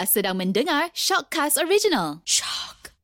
[0.00, 2.24] Anda sedang mendengar Shockcast Original.
[2.24, 2.96] Shock.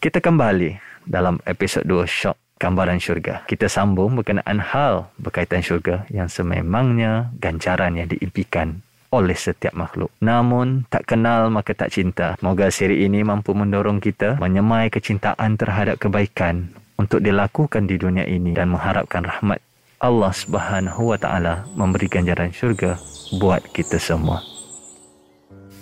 [0.00, 3.44] Kita kembali dalam episod 2 Shock Gambaran Syurga.
[3.44, 8.80] Kita sambung berkenaan hal berkaitan syurga yang sememangnya ganjaran yang diimpikan
[9.12, 10.08] oleh setiap makhluk.
[10.24, 12.32] Namun, tak kenal maka tak cinta.
[12.40, 18.56] Moga siri ini mampu mendorong kita menyemai kecintaan terhadap kebaikan untuk dilakukan di dunia ini
[18.56, 19.60] dan mengharapkan rahmat
[20.00, 22.96] Allah Subhanahu wa taala memberi ganjaran syurga
[23.36, 24.40] buat kita semua.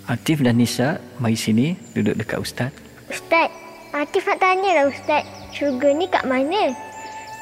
[0.07, 2.71] Atif dan Nisa, mari sini duduk dekat Ustaz.
[3.11, 3.51] Ustaz,
[3.91, 5.27] Atif nak tanya lah Ustaz.
[5.51, 6.71] Syurga ni kat mana?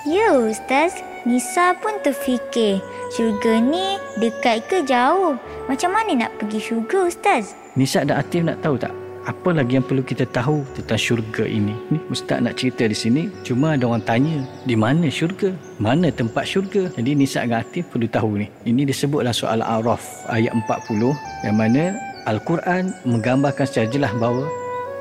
[0.09, 0.97] Ya Ustaz,
[1.29, 2.81] Nisa pun terfikir.
[3.13, 5.37] Syurga ni dekat ke jauh?
[5.69, 7.53] Macam mana nak pergi syurga Ustaz?
[7.77, 8.93] Nisa dan Atif nak tahu tak?
[9.29, 11.77] Apa lagi yang perlu kita tahu tentang syurga ini?
[11.93, 13.29] Ni Ustaz nak cerita di sini.
[13.45, 15.53] Cuma ada orang tanya, di mana syurga?
[15.77, 16.89] Mana tempat syurga?
[16.97, 18.49] Jadi Nisa dan Atif perlu tahu ni.
[18.65, 20.01] Ini disebut dalam soal Al-Araf
[20.33, 21.13] ayat 40
[21.45, 21.93] yang mana
[22.25, 24.49] Al-Quran menggambarkan secara jelas bahawa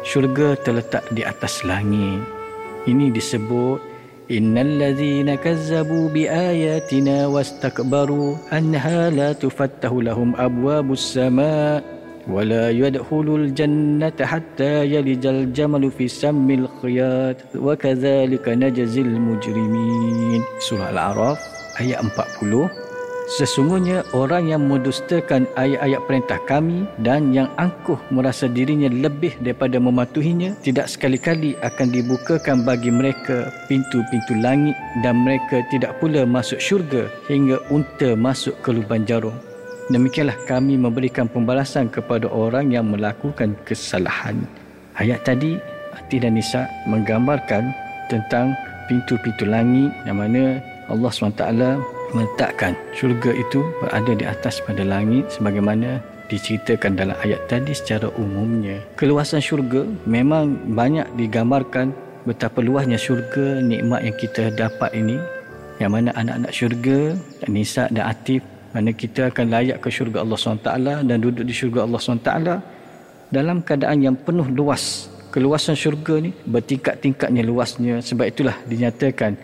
[0.04, 2.20] syurga terletak di atas langit.
[2.84, 3.94] Ini disebut
[4.32, 11.84] Innal ladzina kazzabu bi ayatina wastakbaru anha la tufattahu lahum abwabus sama
[12.24, 20.88] wa la yadkhulul jannata hatta yalijal jamalu fi sammil khiyat wa kadzalika najzil mujrimin surah
[20.96, 21.36] al-a'raf
[21.76, 22.93] ayat 40
[23.24, 30.52] Sesungguhnya orang yang mendustakan ayat-ayat perintah kami dan yang angkuh merasa dirinya lebih daripada mematuhinya
[30.60, 37.56] tidak sekali-kali akan dibukakan bagi mereka pintu-pintu langit dan mereka tidak pula masuk syurga hingga
[37.72, 39.32] unta masuk ke lubang jarum.
[39.88, 44.36] Demikianlah kami memberikan pembalasan kepada orang yang melakukan kesalahan.
[45.00, 45.56] Ayat tadi
[45.96, 47.72] Ati dan Nisa menggambarkan
[48.12, 48.52] tentang
[48.84, 50.60] pintu-pintu langit yang mana
[50.92, 56.00] Allah SWT meletakkan syurga itu berada di atas pada langit sebagaimana
[56.32, 58.80] diceritakan dalam ayat tadi secara umumnya.
[58.96, 61.92] Keluasan syurga memang banyak digambarkan
[62.24, 65.20] betapa luasnya syurga nikmat yang kita dapat ini.
[65.82, 66.98] Yang mana anak-anak syurga
[67.50, 70.70] Nisa dan Atif mana kita akan layak ke syurga Allah SWT
[71.06, 72.30] dan duduk di syurga Allah SWT
[73.30, 75.06] dalam keadaan yang penuh luas.
[75.30, 78.02] Keluasan syurga ni bertingkat-tingkatnya luasnya.
[78.02, 79.34] Sebab itulah dinyatakan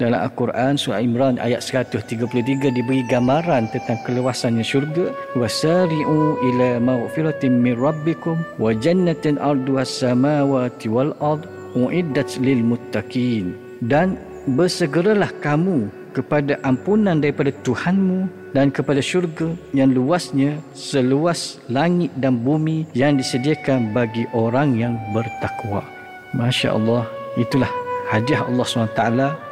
[0.00, 7.76] dalam Al-Quran surah Imran ayat 133 diberi gambaran tentang keluasannya syurga wasari'u ila maghfiratin min
[7.76, 11.44] rabbikum wa jannatin arduha samawati wal ard
[11.76, 13.52] uiddat lil muttaqin
[13.84, 14.16] dan
[14.48, 22.88] bersegeralah kamu kepada ampunan daripada Tuhanmu dan kepada syurga yang luasnya seluas langit dan bumi
[22.98, 25.86] yang disediakan bagi orang yang bertakwa.
[26.34, 27.06] Masya Allah,
[27.38, 27.70] itulah
[28.10, 29.49] hadiah Allah SWT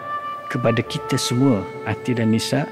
[0.48, 2.64] kepada kita semua Ati dan Nisa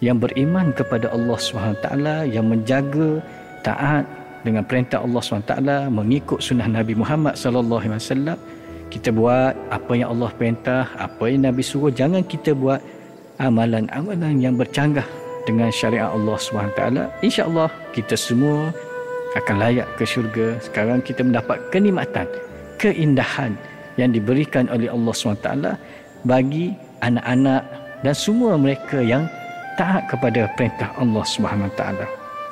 [0.00, 1.86] yang beriman kepada Allah SWT
[2.32, 3.20] yang menjaga
[3.60, 4.08] taat
[4.40, 5.52] dengan perintah Allah SWT
[5.92, 8.40] mengikut sunnah Nabi Muhammad SAW
[8.88, 12.80] kita buat apa yang Allah perintah apa yang Nabi suruh jangan kita buat
[13.36, 15.04] amalan-amalan yang bercanggah
[15.44, 16.80] dengan syariat Allah SWT
[17.20, 18.72] insyaAllah kita semua
[19.38, 20.58] akan layak ke syurga.
[20.58, 22.26] Sekarang kita mendapat kenikmatan
[22.80, 23.54] keindahan
[24.00, 25.48] yang diberikan oleh Allah SWT
[26.24, 27.62] bagi anak-anak
[28.00, 29.28] dan semua mereka yang
[29.76, 32.04] taat kepada perintah Allah Subhanahu Taala.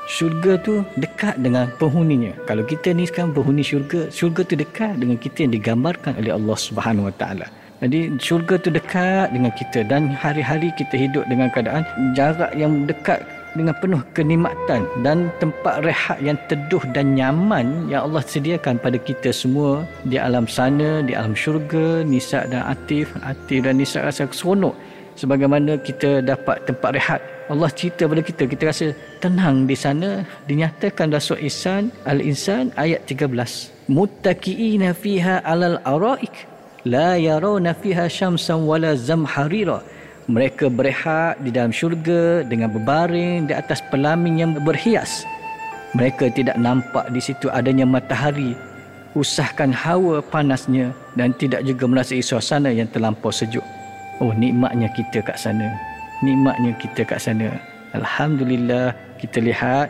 [0.09, 2.33] Syurga tu dekat dengan penghuninya.
[2.49, 6.57] Kalau kita ni sekarang penghuni syurga, syurga tu dekat dengan kita yang digambarkan oleh Allah
[6.57, 7.47] Subhanahu Wa Taala.
[7.79, 11.87] Jadi syurga tu dekat dengan kita dan hari-hari kita hidup dengan keadaan
[12.17, 13.23] jarak yang dekat
[13.57, 19.33] dengan penuh kenikmatan dan tempat rehat yang teduh dan nyaman yang Allah sediakan pada kita
[19.33, 24.77] semua di alam sana, di alam syurga, Nisa dan Atif, Atif dan Nisa rasa seronok
[25.19, 27.21] sebagaimana kita dapat tempat rehat.
[27.49, 28.87] Allah cerita pada kita, kita rasa
[29.25, 30.23] tenang di sana.
[30.45, 33.89] Dinyatakan dalam surah Ihsan, Al-Insan ayat 13.
[33.89, 36.45] Muttaqi'ina fiha alal araik
[36.85, 39.83] la yarawna fiha syamsan wala zamharira
[40.29, 45.25] mereka berehat di dalam syurga dengan berbaring di atas pelamin yang berhias.
[45.97, 48.53] Mereka tidak nampak di situ adanya matahari.
[49.17, 53.65] Usahkan hawa panasnya dan tidak juga merasai suasana yang terlampau sejuk.
[54.21, 55.73] Oh nikmatnya kita kat sana.
[56.21, 57.57] Nikmatnya kita kat sana.
[57.97, 59.89] Alhamdulillah kita lihat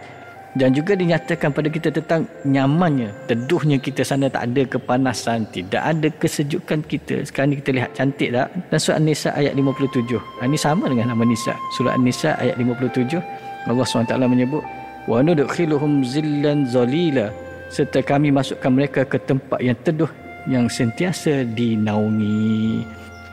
[0.58, 6.10] dan juga dinyatakan pada kita tentang nyamannya teduhnya kita sana tak ada kepanasan tidak ada
[6.18, 7.22] kesejukan kita.
[7.22, 8.50] Sekarang ni kita lihat cantik tak?
[8.68, 13.22] Dan surah An-Nisa ayat 57 ini sama dengan nama Nisa surah An-Nisa ayat 57
[13.70, 14.64] Allah SWT menyebut
[15.08, 17.32] wa nudkhiluhum zillan zalila.
[17.68, 20.08] Serta kami masukkan mereka ke tempat yang teduh
[20.48, 22.84] yang sentiasa dinaungi.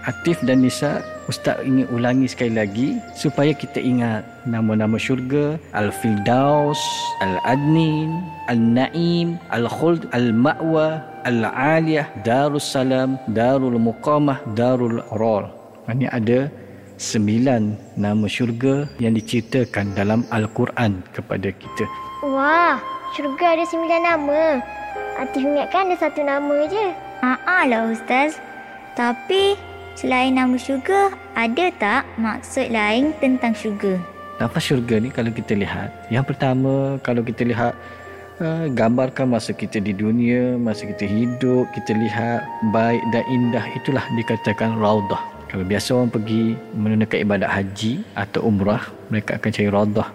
[0.05, 6.77] Atif dan Nisa Ustaz ingin ulangi sekali lagi supaya kita ingat nama-nama syurga Al-Firdaus,
[7.25, 15.49] Al-Adnin, Al-Naim, Al-Khuld, Al-Ma'wa, Al-Aliyah, Darussalam, Darul Muqamah, Darul Rol.
[15.89, 16.45] Ini ada
[17.01, 21.85] sembilan nama syurga yang diceritakan dalam Al-Quran kepada kita.
[22.21, 22.77] Wah,
[23.17, 24.41] syurga ada sembilan nama.
[25.17, 26.85] Atif ingatkan ada satu nama je.
[27.25, 28.37] Haa lah Ustaz.
[28.93, 29.57] Tapi
[29.95, 33.95] selain nama syurga, ada tak maksud lain tentang syurga?
[34.35, 37.71] Nafas syurga ni kalau kita lihat, yang pertama kalau kita lihat
[38.43, 42.43] uh, gambarkan masa kita di dunia, masa kita hidup, kita lihat
[42.75, 45.23] baik dan indah itulah dikatakan raudah.
[45.47, 50.07] Kalau biasa orang pergi menunaikan ibadat haji atau umrah, mereka akan cari raudah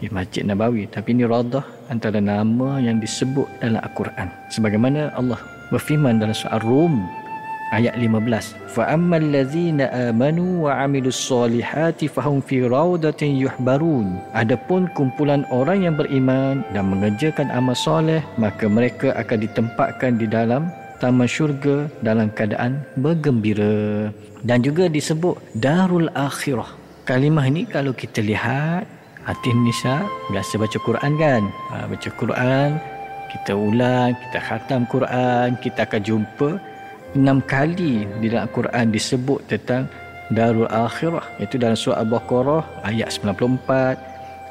[0.00, 0.88] di Masjid Nabawi.
[0.88, 1.60] Tapi ini raudah
[1.92, 4.32] antara nama yang disebut dalam Al-Quran.
[4.48, 5.36] Sebagaimana Allah
[5.68, 7.04] berfirman dalam surah Rum
[7.74, 14.20] ayat 15 fa ammal ladzina amanu wa amilus solihati fahum fi raudatin yuhbarun.
[14.32, 20.72] Adapun kumpulan orang yang beriman dan mengerjakan amal soleh maka mereka akan ditempatkan di dalam
[20.98, 24.10] taman syurga dalam keadaan bergembira.
[24.42, 26.70] Dan juga disebut darul akhirah.
[27.08, 28.84] Kalimah ini kalau kita lihat
[29.24, 31.42] hati Nisa biasa baca Quran kan?
[31.72, 32.70] Ha, baca Quran
[33.28, 36.50] kita ulang kita khatam Quran kita akan jumpa
[37.16, 39.88] enam kali di dalam Al-Quran disebut tentang
[40.28, 41.24] Darul Akhirah.
[41.40, 43.96] Iaitu dalam surah Al-Baqarah ayat 94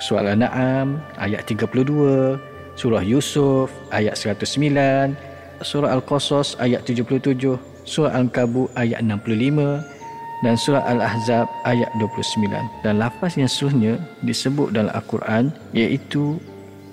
[0.01, 2.37] surah Al-An'am ayat 32
[2.77, 5.17] surah Yusuf ayat 109
[5.65, 13.41] surah Al-Qasas ayat 77 surah Al-Kabut ayat 65 dan surah Al-Ahzab ayat 29 dan lafaz
[13.41, 16.37] yang seterusnya disebut dalam Al-Quran iaitu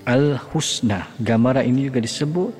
[0.08, 1.04] Al-Husna.
[1.20, 2.52] Gambaran ini juga disebut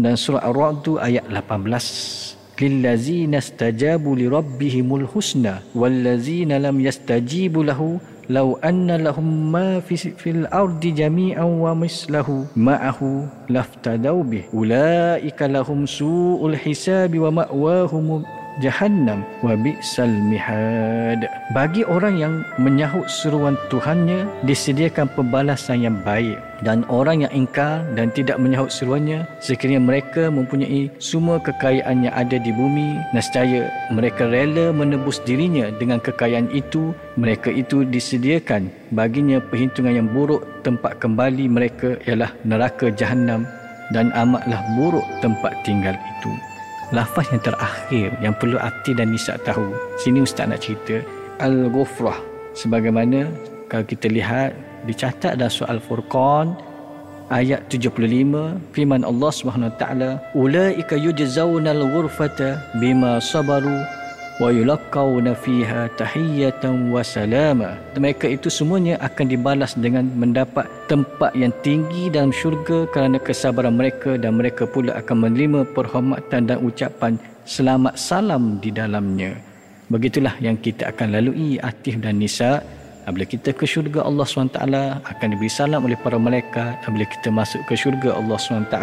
[0.00, 7.96] dan surah Ar-Ra'd ayat 18 lillazina istajabu li rabbihimul husna wallazina lam yastajibu lahu
[8.28, 14.46] law anna lahum ma fi fil ardi jami'an wa mislahu ma'ahu laftadaw bih.
[14.54, 18.22] Ulaika lahum su'ul hisabi wa ma'wahum
[18.60, 21.24] jahannam wa bi'sal mihad.
[21.56, 26.38] Bagi orang yang menyahut seruan Tuhannya disediakan pembalasan yang baik.
[26.60, 32.36] Dan orang yang ingkar dan tidak menyahut seruannya sekiranya mereka mempunyai semua kekayaan yang ada
[32.36, 40.04] di bumi nescaya mereka rela menebus dirinya dengan kekayaan itu mereka itu disediakan baginya perhitungan
[40.04, 43.48] yang buruk tempat kembali mereka ialah neraka jahanam
[43.96, 46.49] dan amatlah buruk tempat tinggal itu
[46.90, 49.74] lafaz yang terakhir yang perlu Ati dan Nisa tahu.
[49.98, 51.02] Sini Ustaz nak cerita
[51.38, 52.18] Al-Ghufrah.
[52.54, 53.30] Sebagaimana
[53.70, 54.52] kalau kita lihat
[54.84, 56.58] dicatat dalam surah Al-Furqan
[57.30, 57.94] ayat 75
[58.74, 63.99] firman Allah Subhanahu Wa Taala ulaika yujzauna al-ghurfata bima sabaru
[64.40, 71.52] wa yulqauna fiha tahiyatan wa salama mereka itu semuanya akan dibalas dengan mendapat tempat yang
[71.60, 77.94] tinggi dalam syurga kerana kesabaran mereka dan mereka pula akan menerima perhormatan dan ucapan selamat
[77.98, 79.36] salam di dalamnya.
[79.90, 82.62] Begitulah yang kita akan lalui Atif dan Nisa.
[83.02, 84.62] Apabila kita ke syurga Allah SWT
[85.02, 86.78] akan diberi salam oleh para malaikat.
[86.86, 88.76] Apabila kita masuk ke syurga Allah SWT.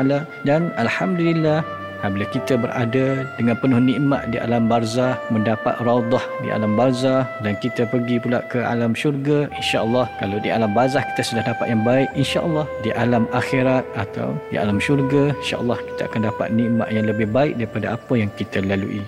[0.43, 1.63] Dan Alhamdulillah
[2.01, 7.57] Apabila kita berada dengan penuh nikmat di alam barzah, mendapat raudah di alam barzah dan
[7.57, 11.81] kita pergi pula ke alam syurga, insya-Allah kalau di alam barzah kita sudah dapat yang
[11.81, 17.05] baik, insya-Allah di alam akhirat atau di alam syurga, insya-Allah kita akan dapat nikmat yang
[17.09, 19.01] lebih baik daripada apa yang kita lalui.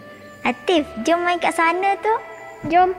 [0.48, 2.14] Atif, jom main kat sana tu.
[2.74, 2.96] Jom.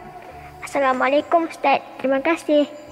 [0.60, 1.82] Assalamualaikum Ustaz.
[1.98, 2.89] Terima kasih.